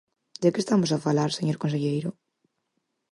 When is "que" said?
0.53-0.61